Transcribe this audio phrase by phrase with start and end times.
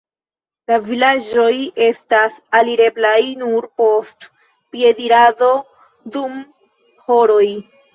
[0.69, 1.51] La vilaĝoj
[1.89, 3.15] estas alireblaj
[3.45, 4.29] nur post
[4.75, 5.55] piedirado
[6.19, 6.45] dum
[7.09, 7.51] horoj.